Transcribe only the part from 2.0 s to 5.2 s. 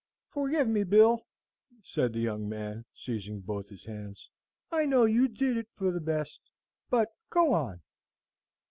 the young man, seizing both his hands. "I know